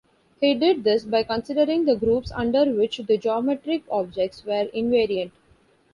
He 0.39 0.55
did 0.55 0.83
this 0.83 1.03
by 1.05 1.21
considering 1.21 1.85
the 1.85 1.95
groups 1.95 2.31
under 2.31 2.65
which 2.65 2.97
the 2.97 3.19
geometric 3.19 3.83
objects 3.87 4.43
were 4.43 4.65
invariant. 4.73 5.29